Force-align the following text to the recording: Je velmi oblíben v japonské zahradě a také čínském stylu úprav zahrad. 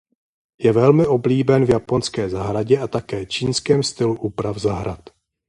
Je 0.59 0.71
velmi 0.73 1.07
oblíben 1.07 1.65
v 1.65 1.69
japonské 1.69 2.29
zahradě 2.29 2.77
a 2.79 2.87
také 2.87 3.25
čínském 3.25 3.83
stylu 3.83 4.15
úprav 4.19 4.57
zahrad. 4.57 5.09